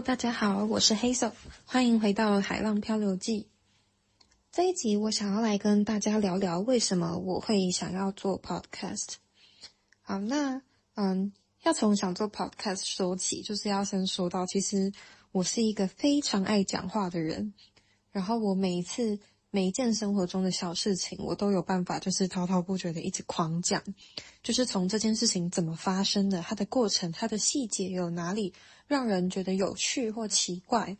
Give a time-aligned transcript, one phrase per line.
[0.00, 1.32] 大家好，我是黑色
[1.64, 3.42] 欢迎回到《海浪漂流记》。
[4.52, 9.14] 这一集我想要来跟大家聊聊为什么我会想要做 Podcast。
[10.00, 10.62] 好，那
[10.94, 11.32] 嗯，
[11.64, 14.92] 要从想做 Podcast 说起，就是要先说到，其实
[15.32, 17.52] 我是一个非常爱讲话的人，
[18.12, 19.18] 然后我每一次。
[19.50, 23.82] 每一件生活中的小事情，我都有办法，就是滔滔不绝的一直狂讲，
[24.42, 28.52] 就是从这件事情怎么发生的，它的过程，它的细节有哪里
[28.86, 30.98] 让人觉得有趣或奇怪，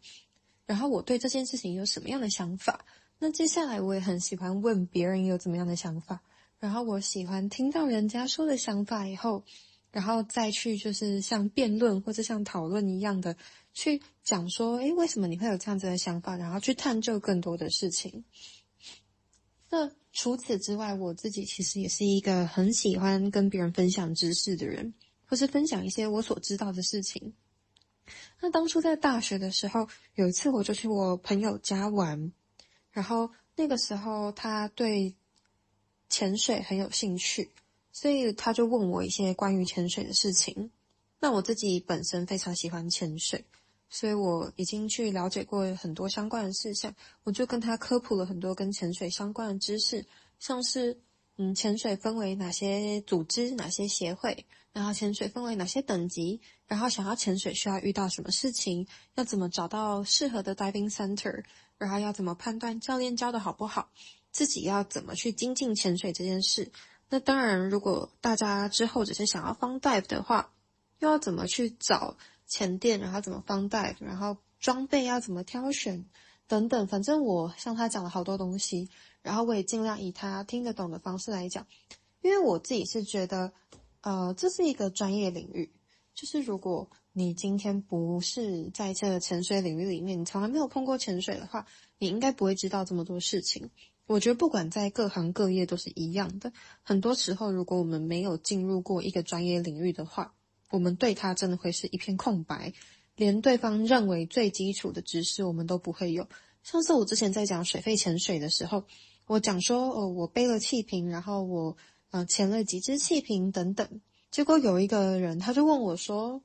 [0.65, 2.87] 然后我对这件事情有什么样的想法。
[3.19, 6.23] 那接下来我也很喜欢问别人有怎么样的想法，
[6.59, 9.45] 然后我喜欢听到人家说的想法以后，
[9.93, 13.37] 然后再去就是像辩论或者像讨论一样的。
[13.81, 16.37] 去讲说，诶，为什么你会有这样子的想法？
[16.37, 18.25] 然后去探究更多的事情。
[19.71, 24.93] 那除此之外，我自己其实也是一个很喜欢跟别人分享知识的人，
[25.27, 27.33] 或是分享一些我所知道的事情。
[28.41, 32.33] 那当初在大学的时候，有一次我就去我朋友家玩，
[32.91, 35.15] 然后那个时候他对
[36.09, 37.53] 潜水很有兴趣，
[37.93, 40.73] 所以他就问我一些关于潜水的事情。
[41.21, 43.45] 那我自己本身非常喜欢潜水。
[43.91, 46.95] 所以我已经去了解过很多相关的事项，
[47.25, 50.05] 我就跟他科普了很多跟潜水相关的知识，
[50.39, 51.01] 像是
[51.37, 61.45] 嗯，潜水分为哪些组织、哪些协会，然后潜水分为哪些等级，然后想要潜水需要遇到什么事情，要怎么找到适合的 diving center，
[61.79, 63.89] 然后要怎么判断教练教的好不好，
[64.33, 66.71] 自己要怎么去精进潜水这件事。
[67.09, 70.53] 那当然，如果大家之后只是想要 fun dive 的话，
[70.99, 72.17] 又要怎么去找？
[72.49, 76.05] 潜店，然后怎么放袋然后装备要怎么挑选，
[76.49, 76.89] 等等。
[76.89, 78.89] 反正我向他讲了好多东西，
[79.23, 81.67] 然后我也尽量以他听得懂的方式来讲，
[82.23, 83.53] 因为我自己是觉得，
[84.01, 85.71] 呃，这是一个专业领域。
[86.15, 91.65] 就是如果你今天不是在这个潜水领域里面，你从来没有碰过潜水的话，
[91.99, 93.71] 你应该不会知道这么多事情。
[94.07, 96.53] 我觉得不管在各行各业都是一样的。
[96.83, 100.35] 很多时候，如果我们没有进入过一个专业领域的话，
[100.71, 102.73] 我们对他真的会是一片空白，
[103.17, 106.29] 连对方认为最基础的知识我们都不会有。
[106.63, 108.85] 上次我之前在讲水肺潜水的时候，
[109.27, 111.77] 我讲说哦，我背了气瓶，然后我
[112.11, 114.01] 呃潜了几支气瓶等等。
[114.31, 116.43] 结果有一个人他就问我说：“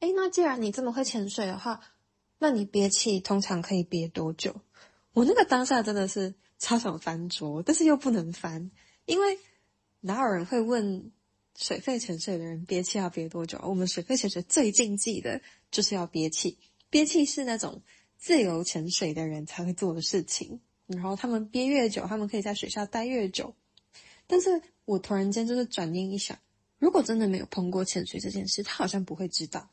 [0.00, 1.80] 诶，那既然你这么会潜水的话，
[2.38, 4.54] 那你憋气通常可以憋多久？”
[5.14, 8.70] 我那个当下真的是超想翻桌，但是又不能翻，
[9.06, 9.38] 因为
[10.00, 11.10] 哪有人会问？
[11.56, 13.58] 水肺潜水的人憋气要憋多久？
[13.62, 15.40] 我们水肺潜水最禁忌的
[15.70, 16.58] 就是要憋气，
[16.90, 17.82] 憋气是那种
[18.18, 20.60] 自由潜水的人才会做的事情。
[20.86, 23.54] 然后他们憋越久，他们可以在水下待越久。
[24.26, 26.38] 但是我突然间就是转念一想，
[26.78, 29.70] 如果真的没有碰过潜水这件事，他好像不会知道。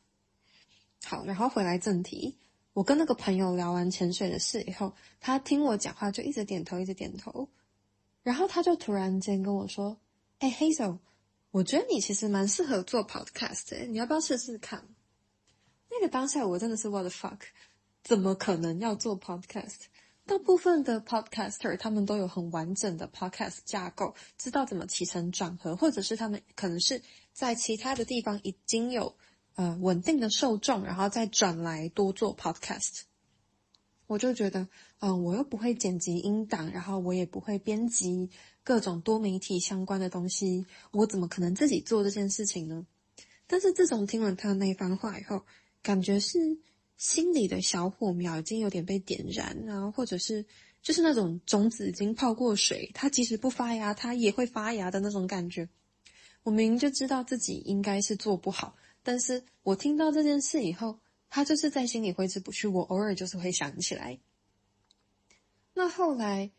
[1.04, 2.38] 好，然后回来正题，
[2.72, 7.50] 我跟那个朋友聊完潜水的事以后，他听我讲话就一直点头，一直点头。
[8.24, 9.98] 然后他就突然间跟我说
[10.40, 10.98] ：“哎，Hazel。”
[11.54, 14.84] 我觉得你其实蛮适合做 podcast，你要不要试试看？
[15.92, 17.38] 那个当下我真的是 what the fuck，
[18.04, 19.82] 怎么可能要做 podcast？
[20.26, 27.00] 大部分的 podcaster 他们都有很完整的 podcast 架构，知道怎么起承转合，或者是他们可能是
[27.34, 29.16] 在其他的地方已经有
[29.54, 33.02] 呃稳定的受众，然后再转来多做 podcast。
[34.08, 34.68] 我就觉得，
[35.02, 38.32] 嗯、我又不会剪辑音档，然后我也不会编辑。
[38.64, 42.88] 各种多媒体相关的东西，我怎么可能自己做这件事情呢？
[43.46, 45.44] 但是自从听了他的那番话以后，
[45.82, 46.40] 感觉是
[46.96, 50.46] 心里的小火苗已经有点被点燃，然后或者是
[50.82, 55.68] 就是那种种子已经泡过水，它即使不发芽，它也会发芽的那种感觉。
[56.44, 62.68] 我明明就知道自己应该是做不好，但是我听到这件事以后，它就是在心里挥之不去。
[62.70, 64.18] 我偶尔就是会想起来。
[65.74, 66.52] 那后来。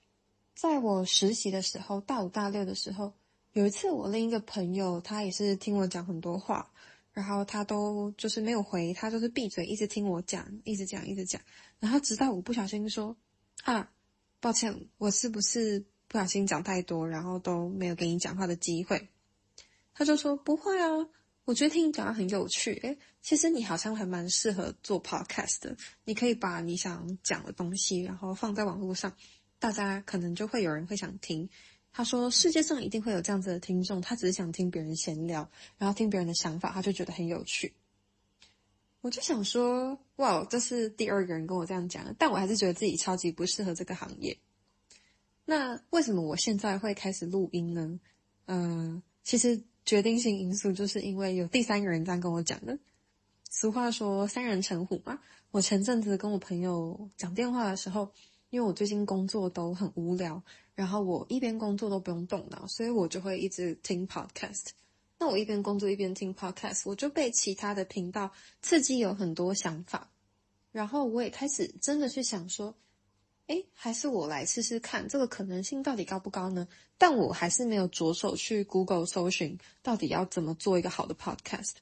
[0.54, 3.12] 在我实习的时候，大五大六的时候，
[3.52, 6.70] 有一次我另一个朋友，他也是听我讲很多话，
[7.12, 11.40] 然后他都就是没有回，他就是闭嘴，一直听我讲，一直讲，一直讲，
[11.80, 13.16] 然后直到我不小心说
[13.64, 13.90] 啊，
[14.40, 19.08] 抱歉，我是不是不小心讲太多，然后都没有给你讲话的机会，
[19.92, 20.88] 他就说不会啊，
[21.44, 29.12] 我觉得听你讲话很有趣，诶，其实你好像还蛮适合做 podcast 的，你可以把你想讲的东西，然后放在网络上。
[29.64, 31.48] 大家可能就会有人会想听，
[31.90, 37.72] 他说世界上一定会有这样子的听众，他只是想听别人闲聊，然后听别人的想法，他就觉得很有趣。
[39.00, 44.36] 我就想说，哇，这是第二个人跟我这样讲，但我还是觉得自己超级不适合这个行业。
[45.46, 47.98] 那为什么我现在会开始录音呢？
[48.44, 52.78] 嗯、其实决定性因素就是因为有第三个人这样跟我讲的。
[53.48, 55.18] 俗话说三人成虎嘛。
[55.52, 58.12] 我前阵子跟我朋友讲电话的时候，
[58.54, 60.40] 因为我最近工作都很无聊，
[60.76, 64.66] 然后我一边工作都不用动脑，所以我就会一直听 podcast。
[65.18, 68.30] 那我一边工作一边听 podcast，我就被其他的频道
[68.62, 70.08] 刺激有很多想法，
[70.70, 72.72] 然后我也开始真的去想说，
[73.48, 76.68] 诶，还是我来试试看，这个可能性到底高不高呢？
[76.96, 81.72] 但我还是没有着手去 Google 搜寻到底要怎么做一个好的 podcast。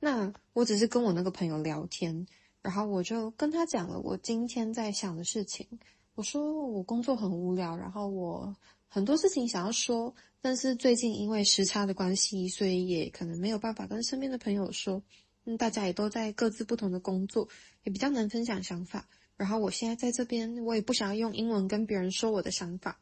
[0.00, 2.26] 那我只是跟我那个朋友聊天，
[2.62, 5.68] 然后我就跟他讲了我今天在想的事情。
[6.14, 8.54] 我说我工作很无聊，然后我
[8.88, 10.14] 很多事情想要说。
[10.40, 15.02] 但是最近因为时差的关系，所以也可能没有办法跟身边的朋友说。
[15.46, 17.48] 嗯，大家也都在各自不同的工作，
[17.84, 19.08] 也比较难分享想法。
[19.38, 23.00] 然后我现在在这边，我也不想要用英文跟别人说我的想法。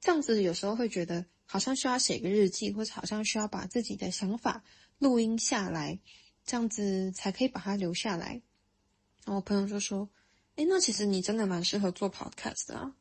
[0.00, 4.64] 这样子有时候会觉得好像需要写个日记，或者好像需要把自己的想法
[4.98, 6.00] 录音下来，
[6.42, 8.40] 这样子才可以把它留下来。
[9.26, 10.08] 然后我朋友就说
[10.56, 12.92] ：“诶，那其实你真的蛮适合做 podcast 的啊。”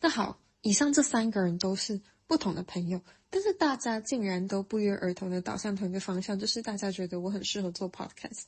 [0.00, 2.00] 那好，以上这三个人都是。
[2.28, 3.00] 不同的朋友，
[3.30, 8.46] 但是大家竟然都不约而同的导向同一个方向，就是大家觉得我很适合做 podcast。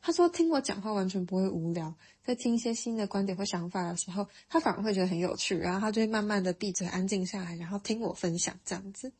[0.00, 1.94] 他说听我讲话完全不会无聊，
[2.24, 9.12] 在听一些新的观点或想法的时候，他反而会觉得很有趣，然后他就会慢慢的闭嘴安静下来，然后听我分享这样子。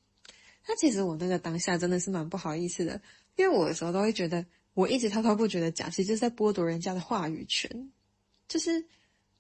[0.67, 3.01] 那其实我那个当下真的是蛮不好意思的，
[3.37, 7.93] 因为我有时候都会觉得我一直滔滔不绝的讲，其实是在剥夺人家的话语权，
[8.55, 8.87] 就是。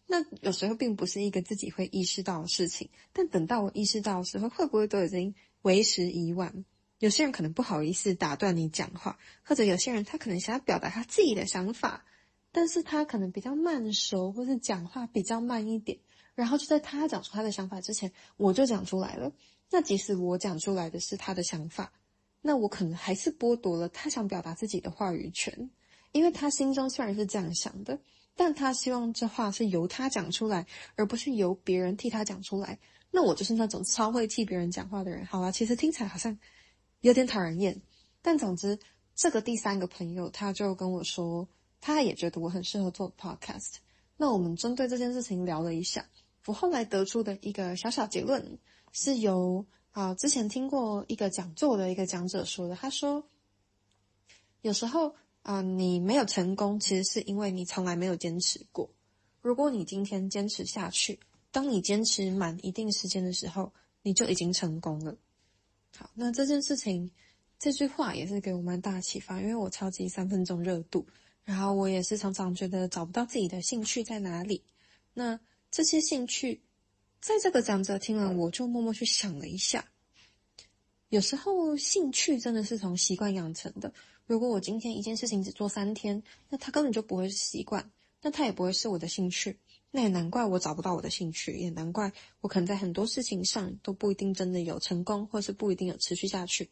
[0.06, 6.66] 那有时候并不是一个自己会意识到的事情，但等到我意识到的时候，会不会都已经为时已晚？
[6.98, 12.04] 有些人可能不好意思打断你讲话，或者有些人他可能想要表达他自己的想法，
[12.52, 15.98] 但是他可能比较慢熟，或是讲话比较慢一点，
[16.34, 19.32] 然后就在他讲出他的想法之前，我就讲出来了。
[19.70, 21.94] 那即使我讲出来的是他的想法，
[22.42, 25.70] 那我可能还是剥夺了他想表达自己的话语权，
[26.12, 27.98] 因为他心中虽然是这样想的。
[28.36, 30.66] 但他希望这话是由他讲出来，
[30.96, 32.78] 而不是由别人替他讲出来。
[33.12, 35.24] 那我就是那种超会替别人讲话的人。
[35.26, 36.36] 好啦，其实听起来好像
[37.00, 37.80] 有点讨人厌。
[38.22, 38.76] 但总之，
[39.14, 41.48] 这个第三个朋友他就跟我说，
[41.80, 43.76] 他也觉得我很适合做 podcast。
[44.16, 46.04] 那我们针对这件事情聊了一下。
[46.46, 48.58] 我后来得出的一个小小结论，
[48.90, 52.74] 是由啊之前听过一个讲座的一个讲者说的。
[52.74, 53.24] 他说，
[54.62, 55.14] 有时候。
[55.44, 58.88] 啊、你没有成功，其实是因为你从来没有坚持过。
[59.42, 61.20] 如果你今天坚持下去，
[61.50, 63.70] 当你坚持满一定时间的时候，
[64.00, 65.14] 你就已经成功了。
[65.94, 67.10] 好，那这件事情，
[67.58, 71.06] 这句话也是给我蛮大启发，因为我超级三分钟热度，
[71.44, 74.64] 然后我也是常常觉得找不到自己的兴趣在哪里。
[75.12, 75.38] 那
[75.70, 76.62] 这些兴趣，
[77.20, 79.84] 在这个讲者听了，我就默默去想了一下，
[81.14, 83.92] 有时候兴趣真的是从习惯养成的。
[84.26, 87.88] 如果我今天一件事情只做三天，那它根本就不会是习惯，
[88.20, 89.56] 那它也不会是我的兴趣，
[89.92, 96.68] 那也难怪我找不到我的兴趣，也难怪我可能在很多事情上都不一定真的有成功，或是不一定有持续下去。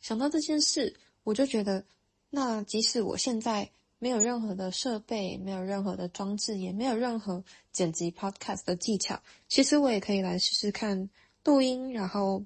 [0.00, 1.84] 想到这件事，我就觉得，
[2.30, 11.10] 那即使我现在没有任何的设备，没有任何的装置，也没有任何剪辑 podcast 的技巧，其实我也可以来试试看
[11.44, 12.42] 录音，然后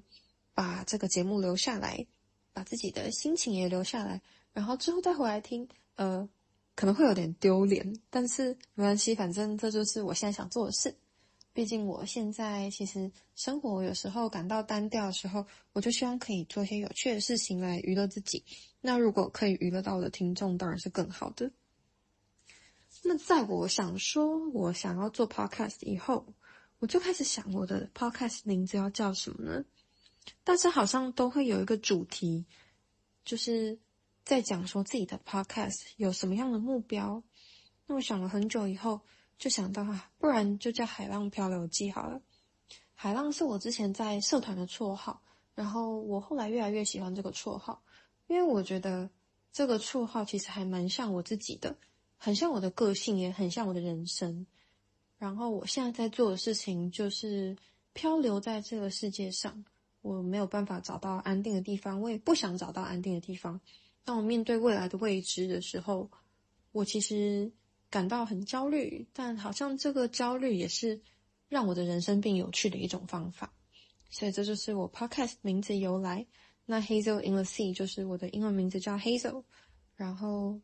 [0.53, 2.05] 把这个节目留下来。
[2.55, 6.29] 把自己的心情也留下来，然后之后再回来听，呃，
[6.75, 10.95] 可能会有点丢脸，但是没关系，反正这就是我现在想做的事。
[11.51, 18.45] 毕竟我现在其实生活有时候感到单调的时候，我就希望可以做一些有趣的事情来娱乐自己。
[18.81, 21.51] 那如果可以娱乐到我的听众，当然是更好的。
[23.03, 26.23] 那在我想说我想要做 podcast 以后，
[26.77, 29.65] 我就开始想我的 podcast 名字要叫什么呢？
[30.43, 32.45] 大家好像都会有一个主题，
[33.23, 33.79] 就是
[34.25, 37.23] 在讲说自己的 podcast 有什么样的目标。
[37.85, 39.01] 那我想了很久以后，
[39.37, 42.21] 就想到啊，不然就叫《海浪漂流记》好了。
[42.93, 45.21] 海浪是我之前在社团的绰号，
[45.55, 47.83] 然后我后来越来越喜欢这个绰号，
[48.27, 49.09] 因为我觉得
[49.51, 51.77] 这个绰号其实还蛮像我自己的，
[52.17, 54.45] 很像我的个性，也很像我的人生。
[55.17, 57.57] 然后我现在在做的事情就是
[57.93, 59.65] 漂流在这个世界上。
[60.03, 63.59] 我没有办法找到安定的地方，我也不想找到安定的地方。
[64.03, 66.11] 当我面对未来的未知的时候，
[66.73, 67.49] 我其实
[67.89, 70.99] 感到很焦虑，但好像这个焦虑也是
[71.47, 73.53] 让我的人生变有趣的一种方法。
[74.09, 76.27] 所以这就是我 podcast 名字由来。
[76.65, 79.41] 那 Hazel in the Sea 就是我的英文名字叫 Hazel，
[79.95, 80.59] 然后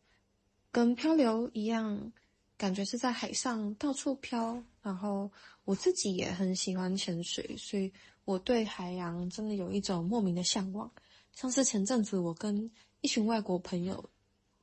[0.70, 2.12] 跟漂流一样，
[2.58, 4.62] 感觉是在海上到处漂。
[4.82, 5.32] 然后
[5.64, 7.90] 我自己也很喜欢潜水，所以。
[8.30, 10.92] 我对海洋真的有一种莫名的向往，
[11.34, 12.70] 像是前阵子我跟
[13.02, 14.08] 一群外国朋友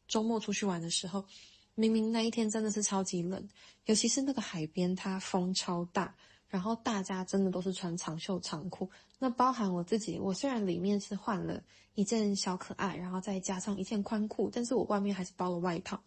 [0.06, 1.24] 周末出去玩的时候，
[1.74, 3.48] 明明那一天真的是超级冷，
[3.86, 6.14] 尤其是那个海边，它风超大，
[6.46, 8.88] 然后大家真的都是穿长袖长裤。
[9.18, 11.60] 那包含我自己，我虽然里面是换了
[11.96, 16.00] 一件小可爱，然后再加上一件宽裤，但是我外面还是包了外套。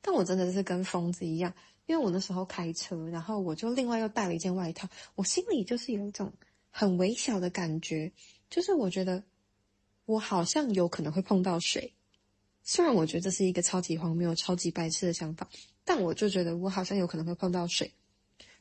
[0.00, 1.52] 但我真的是跟疯子一样，
[1.86, 6.32] 因为我那时候开车，然后我就另外又带了一件外套，我心里就是有一种
[6.76, 8.10] 很微小的感觉，
[8.50, 9.22] 就是我觉得。
[10.06, 11.90] 我好像有可能会碰到水，
[12.62, 15.48] 虽然我觉得这是一个超级荒谬、超级白痴的想法，
[15.82, 17.90] 但我就觉得我好像有可能会碰到水，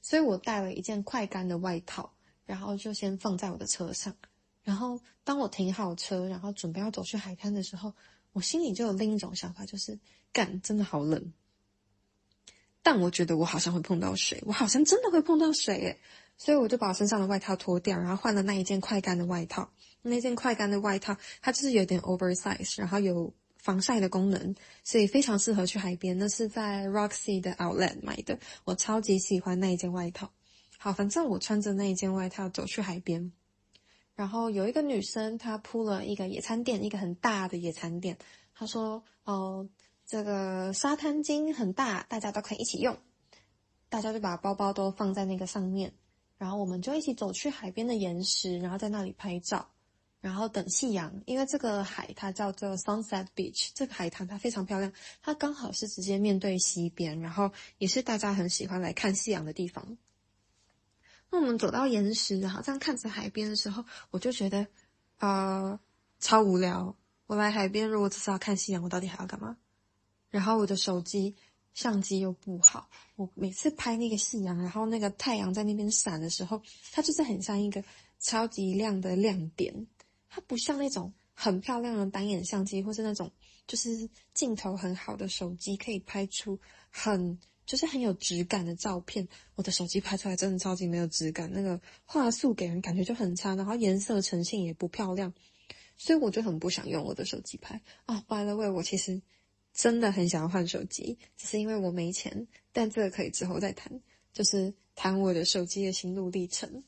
[0.02, 2.14] 所以我带了一件快干的外套，
[2.46, 4.16] 然后就先放在我的车上。
[4.64, 7.94] 然后当我停好车，然后准备要走去海滩的时候，
[8.32, 10.00] 我心里就有另一种想法，就是
[10.32, 11.34] 干，真的好冷。
[12.82, 16.00] 但我觉得我好像会碰到水，我好像真的会碰到水耶，
[16.38, 19.70] 所以我就把我身上的外套脱掉，然后换了那一件快干的外套。
[20.02, 26.18] 那件快干的外套，它就是有点 oversize，然后有防晒的功能，所以非常适合去海边。
[26.18, 30.30] 那是在 Roxy 的 Outlet 买的，我超级喜欢那一件外套。
[30.78, 33.32] 好，反正我穿着那一件外套走去海边，
[34.16, 38.18] 然后有一个女生她铺了一个野餐垫，一个很大的野餐垫。
[38.54, 39.70] 她说：“哦，
[40.06, 42.98] 这个沙滩巾很大，大家都可以一起用。”
[43.88, 45.94] 大家就把包包都放在那个上面，
[46.44, 49.66] 然后我们就一起走去海边的岩石，然后在那里拍照。
[50.20, 59.98] 然后等夕阳，因为这个海它叫做 Sunset Beach，这个海滩它非常漂亮，它刚好是直接面对西边，然后也是大家很喜欢来看夕阳的地方。
[61.30, 64.68] 那我们走到岩石，然后这样看着海边的时候，我就觉得，
[65.20, 65.80] 呃，
[66.20, 66.94] 超无聊。
[67.26, 69.56] 我来海边如果只是要看夕阳，我到底还要干嘛？
[70.30, 71.38] 然后我的手机
[71.74, 76.62] 相机又不好，我每次拍那个夕阳，然后那个太阳在那边闪的时候，
[76.92, 77.84] 它就是很像一个
[78.20, 79.88] 超级亮的亮点。
[80.30, 83.32] 它不像那种很漂亮的单眼相机，或是那种
[83.68, 89.28] 就是镜头很好的手机，可以拍出很就是很有质感的照片。
[89.56, 95.32] 我的手机拍出来真的超级没有质感，那个画素给人感觉就很差，然后颜色呈现也不漂亮，
[95.98, 97.80] 所以我就很不想用我的手机拍。
[98.06, 99.22] 啊，by the way，我其实
[99.74, 103.92] 真的很想要换手机，只是因为我没钱，但这个可以之后再谈，
[104.32, 106.84] 就是谈我的手机的心路历程。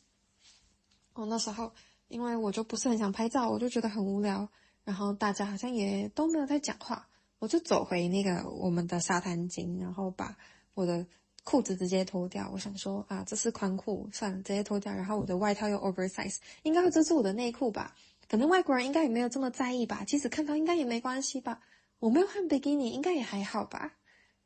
[1.13, 1.71] 哦，那时候。
[2.07, 4.47] 因为我就不是很想拍照，我就觉得很无聊，
[4.83, 10.37] 然后大家好像也都没有在讲话，我就走回那个我们的沙滩巾，然后把
[10.75, 11.03] 我的
[11.43, 12.47] 裤子直接脱掉。
[12.53, 14.93] 我想说啊，这是宽裤，算了，直接脱掉。
[14.93, 17.95] 然后我的外套又 oversize，应该会遮住我的内裤吧？
[18.29, 20.03] 可能外国人应该也没有这么在意吧？
[20.05, 21.59] 即使看到应该也没关系吧？
[22.05, 23.97] 我没有换比基尼，应该也还好吧？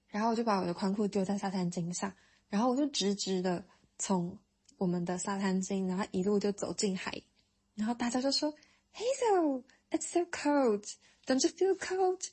[0.07, 2.13] 然后我就把我的宽裤丢在沙滩巾上，
[2.47, 3.65] 然后我就直直的
[3.97, 4.39] 从
[4.77, 7.21] 我们的沙滩巾，然后一路就走进海。
[7.75, 8.53] 然后大家就说
[8.93, 9.61] ：“Hazel,
[9.91, 10.85] it's so cold.
[11.25, 12.29] Don't you feel cold?”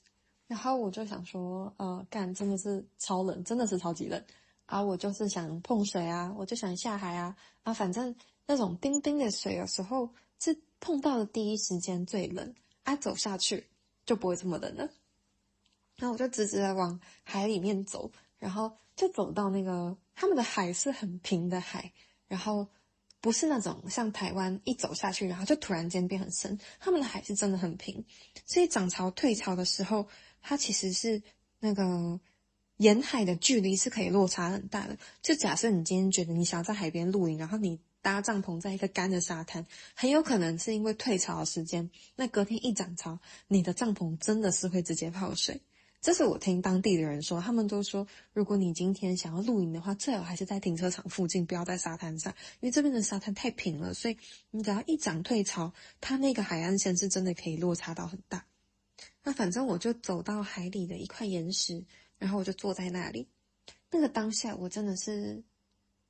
[0.47, 4.25] 然后我就想说：“呃，干，真的是超冷，真的是超级冷
[4.67, 4.81] 啊！
[4.81, 7.75] 我就是想碰水啊，我就想下海啊啊！
[7.75, 8.15] 反正
[8.47, 12.55] 那种冰冰的水，有时候是碰到的第一时间最冷
[12.85, 13.67] 啊，走下去
[14.05, 14.89] 就不会这么冷了。
[15.99, 21.93] 然后我就直直的往海里面走，然后就走到那个他们的海是很平的海，
[22.29, 22.67] 然后。”
[23.19, 26.57] 不是那种像台湾一走下去，然后就突然间变很深。
[26.79, 28.05] 他们的海是真的很平，
[28.45, 30.07] 所以涨潮退潮的时候，
[30.41, 31.21] 它其实是
[31.59, 32.21] 那个
[32.77, 34.97] 沿海的距离是可以落差很大的。
[35.23, 45.61] 就假设你今天觉得你想要在海边露营，然后你搭帐篷在一个干的沙滩，很有可能是因为退潮的时间，那隔天一涨潮，你的帐篷真的是会直接泡水。
[46.07, 54.17] 这是我听当地的人说，他们都说，如果你今天想要露营的话，最好还是在停车场附近，不要在沙滩上，因为这边的沙滩太平了，所以
[54.53, 58.47] 你只要一涨退潮，它那个海岸线是真的可以落差到很大。
[59.25, 61.85] 那反正我就走到海里的一块岩石，
[62.19, 63.27] 然后我就坐在那里。
[63.91, 65.43] 那个当下，我真的是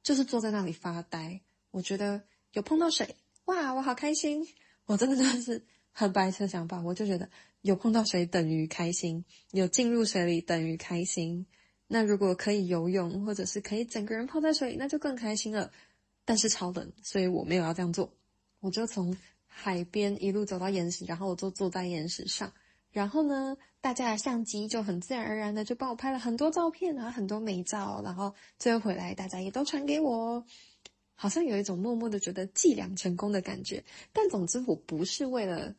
[0.03, 1.41] 就是坐在那里发呆。
[1.71, 2.23] 我觉得
[2.53, 4.47] 有碰到水，哇，我好开心！
[4.85, 7.31] 我真的就是很白痴的想法，我就觉得。
[7.67, 11.45] 有碰到水等于开心，有进入水里等于开心。
[11.89, 15.73] 那如果可以游泳，或者是可以整个人泡在水里，那就更开心了。
[16.25, 18.13] 但是超冷，所以我没有要这样做。
[18.61, 22.53] 我就从海边一路走到岩石，然后我就坐在岩石上。
[22.93, 28.01] 然后呢，大家的相机就很自然而然的就帮我拍了很多照片啊，很多美照。
[28.05, 30.45] 然后最后回来，大家也都传给我，
[31.17, 33.83] 好像有一种默默的觉得计量成功的感觉。
[34.13, 35.75] 但总之，我不是为了。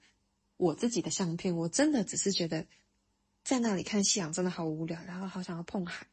[0.57, 2.65] 我自己的相片，我真的只是觉得
[3.43, 6.05] 在那里看夕阳真的好无聊，然后好想要碰海，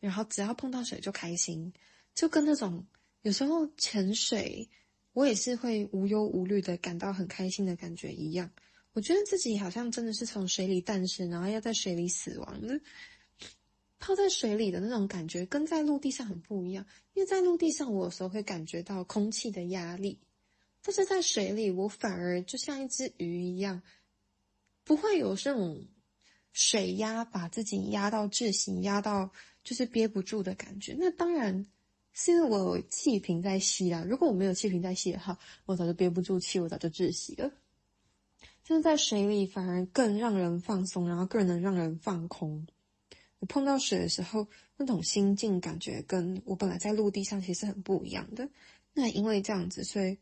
[0.00, 1.72] 然后只要碰到水就开心，
[2.14, 2.86] 就跟那种
[3.22, 4.68] 有时候潜水，
[5.12, 8.50] 我也是会无忧无虑的感到很开心的感觉一样。
[8.92, 12.80] 我觉得自己好像真的是从水里诞生，然后要在水里死亡的。
[14.00, 16.86] 泡在水里的那种感觉，跟在陆地上很不一样。
[17.14, 20.18] 因为在陆地上，我有时候会感觉到空气的压力，
[20.82, 23.82] 但是在水里，我反而就像一只鱼一样，
[24.84, 25.86] 不会有这种
[26.52, 29.30] 水压把自己压到窒息、压到
[29.62, 30.96] 就是憋不住的感觉。
[30.98, 31.66] 那当然
[32.12, 34.04] 是因为我有气瓶在吸啊。
[34.08, 37.52] 如果我没有气瓶在吸的话，我早就憋不住气，我早就窒息了。
[38.64, 42.66] 就是在水里，反而更让人放松，然后更能让人放空。
[43.38, 48.48] 我碰到水的时候，那种心境感觉跟我本来在陆地上其实很不一样的。
[48.92, 50.18] 那因为这样子，所以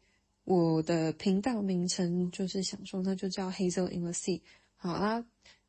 [0.46, 4.40] 我的频道名称就是想说，那就叫 Hazel in the Sea。
[4.76, 5.22] 好啦，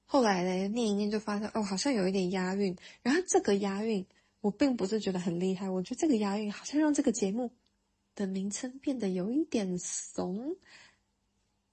[0.05, 2.74] 后来呢，念一念就发现哦，好像有一点押韵。
[3.01, 4.05] 然后这个押韵，
[4.39, 7.51] 我并不是觉得很厉害，我觉得这个押韵好像让这个节目
[8.15, 10.55] 的名称变得有一点怂。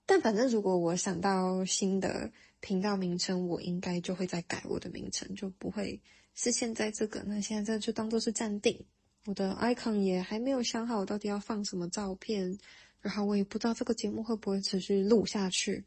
[0.04, 2.32] 但反正如果我想到新的。
[2.60, 6.00] 频道名称我应该就会再改我的名称，就不会
[6.34, 7.22] 是现在这个。
[7.26, 8.86] 那现在这就当做是暂定。
[9.26, 12.58] 我的 icon 也还没有想好我到底要放什么照片，
[13.04, 15.84] 然后我也不知道这个节目会不会持续录下去。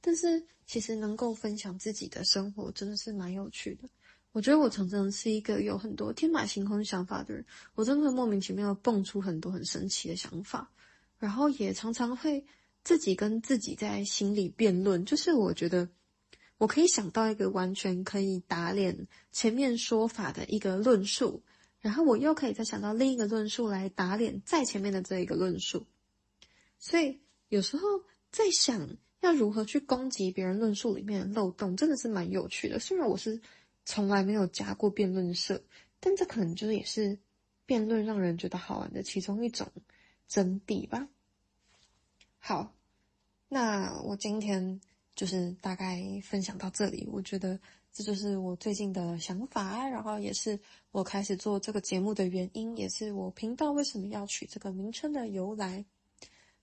[0.00, 3.88] 但是其实能够分享自己的生活真的是蛮有趣的。
[4.30, 10.70] 我觉得我常常是一个有很多天马行空想法的人，我真的莫名其妙蹦出很多很神奇的想法，
[11.18, 12.46] 然后也常常会。
[12.84, 15.88] 自己跟自己在心里辩论，就是我觉得
[16.56, 21.42] 我可以想到一个完全可以打脸前面说法的一个论述，
[21.80, 25.84] 然后我又可以再想到另一个论述来打脸再前面的这一个论述，
[26.88, 27.82] 所以有时候
[28.30, 32.78] 在想要如何去攻击别人论述里面的漏洞，真的是蛮有趣的。
[32.78, 33.40] 虽然我是
[33.84, 35.60] 从来没有加过辩论社，
[35.98, 37.18] 但这可能就是也是
[37.64, 39.66] 辩论让人觉得好玩的其中一种
[40.28, 41.08] 真谛吧。
[42.38, 42.72] 好。
[43.48, 44.80] 那我今天
[45.14, 47.58] 就是大概分享到这里，我觉得
[47.92, 50.58] 这就是我最近的想法，然后也是
[50.90, 55.84] 我开始做这个节目的原因，也是我频道为什么要取这个名称的由来。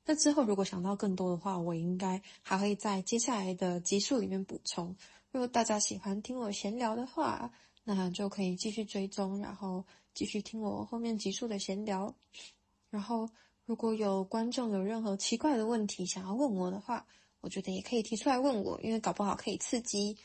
[0.05, 4.95] 那之后如果想到更多的话，我应该还会在接下来的集数里面补充。
[5.31, 7.51] 如果大家喜欢听我闲聊的话，
[7.83, 12.13] 那就可以继续追踪，然后继续听我后面集数的闲聊，
[12.89, 13.29] 然后。
[13.65, 17.05] 如果有观众有任何奇怪的问题想要问我的话，
[17.39, 20.17] 我觉得也可以提出来问我，因为搞不好可以刺激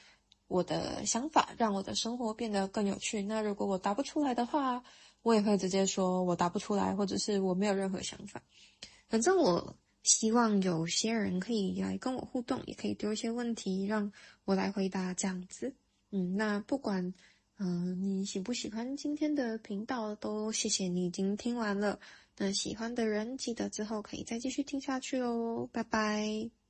[0.48, 3.22] 我的想法，让我的生活变得更有趣。
[3.22, 4.82] 那如果我答不出来的话，
[5.22, 8.42] 我也会直接说我答不出来，或者是我没有任何想法。
[9.08, 14.10] 反正我希望有些人可以来跟我互动，也可以丢一些问题让
[14.44, 15.74] 我来回答，这样子。
[16.10, 17.12] 嗯，那不管
[17.60, 21.98] 嗯、你喜不喜欢今天的频道，都谢谢你已经听完了。
[22.36, 26.67] 那喜欢的人记得之后可以再继续听下去哦，拜拜。